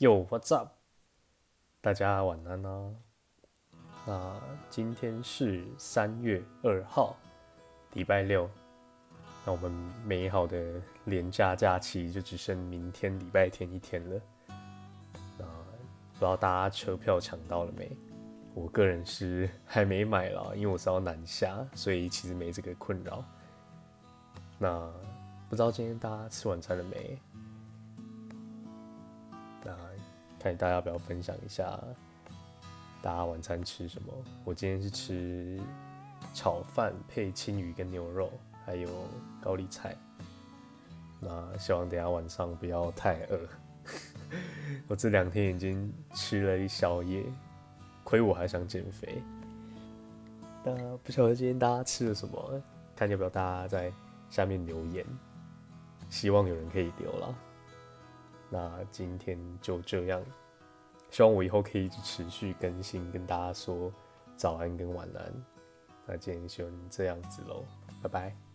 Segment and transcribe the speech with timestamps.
[0.00, 0.68] Yo, what's up？
[1.80, 2.94] 大家晚安啊。
[4.06, 4.40] 那
[4.70, 7.16] 今天是三月二号，
[7.94, 8.48] 礼拜六。
[9.44, 9.72] 那我们
[10.04, 14.20] 美好的连假假期就只剩明天礼拜天一天了。
[15.36, 17.90] 那不知道大家车票抢到了没？
[18.54, 23.24] 我个人是还没买了，因为我是要南下，所以其实没这个困扰。
[24.58, 24.88] 那
[25.48, 27.20] 不知道今天大家吃晚餐了没？
[30.38, 31.78] 看大家要不要分享一下，
[33.02, 34.12] 大家晚餐吃什么？
[34.44, 35.60] 我今天是吃
[36.32, 38.30] 炒饭配青鱼跟牛肉，
[38.64, 38.88] 还有
[39.42, 39.96] 高丽菜。
[41.20, 43.40] 那希望等下晚上不要太饿。
[44.86, 47.24] 我这两天已经吃了一宵夜，
[48.04, 49.20] 亏我还想减肥。
[50.62, 52.62] 那不晓得今天大家吃了什么？
[52.94, 53.92] 看要不要大家在
[54.28, 55.04] 下面留言，
[56.10, 57.34] 希望有人可以留了。
[58.50, 60.22] 那今天就这样，
[61.10, 63.92] 希望我以后可以一直持续更新，跟大家说
[64.36, 65.44] 早安跟晚安。
[66.06, 67.64] 那今天就这样子喽，
[68.02, 68.47] 拜拜。